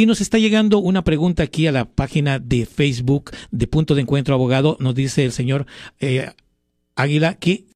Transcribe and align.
Y 0.00 0.06
nos 0.06 0.22
está 0.22 0.38
llegando 0.38 0.78
una 0.78 1.04
pregunta 1.04 1.42
aquí 1.42 1.66
a 1.66 1.72
la 1.72 1.84
página 1.84 2.38
de 2.38 2.64
Facebook 2.64 3.32
de 3.50 3.66
Punto 3.66 3.94
de 3.94 4.00
Encuentro 4.00 4.32
Abogado. 4.34 4.78
Nos 4.80 4.94
dice 4.94 5.26
el 5.26 5.32
señor 5.32 5.66
eh, 5.98 6.30
Águila 6.96 7.34
que 7.34 7.66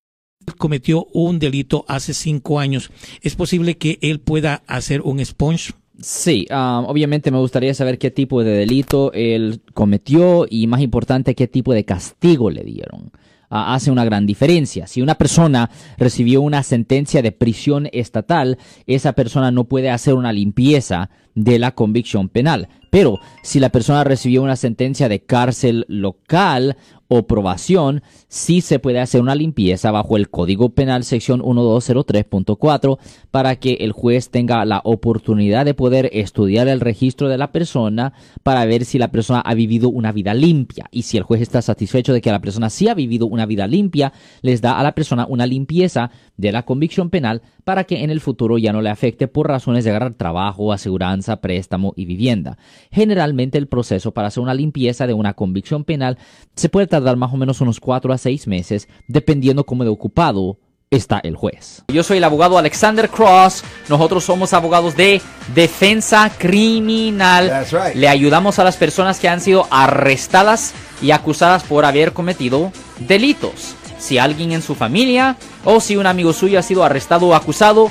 cometió 0.57 1.05
un 1.13 1.39
delito 1.39 1.85
hace 1.87 2.15
cinco 2.15 2.61
años. 2.61 2.91
¿Es 3.21 3.35
posible 3.35 3.77
que 3.77 3.99
él 4.01 4.21
pueda 4.21 4.63
hacer 4.67 5.03
un 5.03 5.23
sponge? 5.23 5.75
Sí, 6.01 6.47
um, 6.51 6.87
obviamente 6.87 7.31
me 7.31 7.37
gustaría 7.37 7.75
saber 7.75 7.99
qué 7.99 8.11
tipo 8.11 8.43
de 8.43 8.53
delito 8.53 9.13
él 9.13 9.61
cometió 9.75 10.47
y 10.49 10.67
más 10.67 10.81
importante 10.81 11.35
qué 11.35 11.47
tipo 11.47 11.75
de 11.75 11.85
castigo 11.85 12.49
le 12.49 12.65
dieron. 12.65 13.13
Ah, 13.51 13.75
hace 13.75 13.91
una 13.91 14.07
gran 14.07 14.25
diferencia. 14.25 14.87
Si 14.87 15.03
una 15.03 15.17
persona 15.17 15.69
recibió 15.99 16.41
una 16.41 16.63
sentencia 16.63 17.21
de 17.21 17.33
prisión 17.33 17.91
estatal, 17.93 18.57
esa 18.87 19.13
persona 19.13 19.51
no 19.51 19.65
puede 19.65 19.91
hacer 19.91 20.15
una 20.15 20.33
limpieza 20.33 21.11
de 21.35 21.59
la 21.59 21.73
convicción 21.73 22.29
penal. 22.29 22.69
Pero 22.91 23.19
si 23.43 23.59
la 23.59 23.71
persona 23.71 24.05
recibió 24.05 24.43
una 24.43 24.55
sentencia 24.55 25.09
de 25.09 25.21
cárcel 25.21 25.85
local 25.89 26.77
o 27.09 27.27
probación, 27.27 28.03
sí 28.29 28.61
se 28.61 28.79
puede 28.79 29.01
hacer 29.01 29.21
una 29.21 29.35
limpieza 29.35 29.91
bajo 29.91 30.17
el 30.17 30.31
Código 30.31 30.71
Penal 30.71 31.05
sección 31.05 31.41
1203.4 31.41 32.99
para 33.31 33.57
que 33.57 33.75
el 33.81 33.93
juez 33.93 34.31
tenga 34.31 34.65
la 34.65 34.81
oportunidad 34.85 35.65
de 35.65 35.75
poder 35.75 36.09
estudiar 36.13 36.69
el 36.69 36.81
registro 36.81 37.29
de 37.29 37.37
la 37.37 37.53
persona 37.53 38.13
para 38.43 38.65
ver 38.65 38.85
si 38.85 38.99
la 38.99 39.09
persona 39.09 39.41
ha 39.41 39.55
vivido 39.55 39.89
una 39.89 40.13
vida 40.13 40.33
limpia. 40.33 40.87
Y 40.91 41.03
si 41.03 41.17
el 41.17 41.25
juez 41.25 41.43
está 41.43 41.63
satisfecho 41.63 42.13
de 42.13 42.21
que 42.21 42.31
la 42.31 42.41
persona 42.41 42.71
sí 42.71 42.89
ha 42.89 42.95
vivido 42.95 43.27
una 43.27 43.45
vida 43.45 43.67
limpia, 43.67 44.13
les 44.41 44.61
da 44.61 44.79
a 44.79 44.83
la 44.83 44.95
persona 44.95 45.27
una 45.29 45.47
limpieza 45.47 46.11
de 46.37 46.53
la 46.53 46.65
convicción 46.65 47.11
penal 47.11 47.43
para 47.65 47.85
que 47.85 48.05
en 48.05 48.11
el 48.11 48.21
futuro 48.21 48.59
ya 48.59 48.73
no 48.73 48.83
le 48.83 48.91
afecte 48.91 49.29
por 49.29 49.49
razones 49.49 49.85
de 49.85 49.91
agarrar 49.91 50.15
trabajo, 50.15 50.73
aseguranza, 50.73 51.24
préstamo 51.41 51.93
y 51.97 52.05
vivienda. 52.05 52.59
Generalmente 52.91 53.59
el 53.59 53.67
proceso 53.67 54.13
para 54.13 54.29
hacer 54.29 54.43
una 54.43 54.55
limpieza 54.55 55.07
de 55.07 55.15
una 55.15 55.35
convicción 55.35 55.85
penal 55.85 56.19
se 56.55 56.69
puede 56.69 56.87
tardar 56.87 57.17
más 57.17 57.33
o 57.33 57.37
menos 57.37 57.61
unos 57.61 57.81
4 57.81 58.13
a 58.13 58.19
6 58.19 58.47
meses, 58.47 58.89
dependiendo 59.09 59.65
cómo 59.65 59.85
de 59.85 59.91
ocupado 59.91 60.59
está 60.91 61.21
el 61.25 61.37
juez. 61.37 61.83
Yo 61.89 62.03
soy 62.03 62.19
el 62.19 62.25
abogado 62.25 62.59
Alexander 62.59 63.09
Cross. 63.09 63.65
Nosotros 63.89 64.25
somos 64.25 64.53
abogados 64.53 64.97
de 64.97 65.21
defensa 65.55 66.31
criminal. 66.39 67.67
Le 67.95 68.09
ayudamos 68.09 68.59
a 68.59 68.65
las 68.65 68.77
personas 68.77 69.19
que 69.19 69.29
han 69.29 69.41
sido 69.41 69.67
arrestadas 69.71 70.75
y 71.03 71.11
acusadas 71.11 71.65
por 71.65 71.85
haber 71.85 72.13
cometido 72.13 72.73
delitos. 73.01 73.75
Si 73.99 74.19
alguien 74.19 74.53
en 74.53 74.63
su 74.63 74.75
familia 74.75 75.37
o 75.65 75.81
si 75.81 75.97
un 75.97 76.07
amigo 76.07 76.33
suyo 76.33 76.59
ha 76.59 76.63
sido 76.63 76.85
arrestado 76.85 77.29
o 77.29 77.35
acusado, 77.35 77.91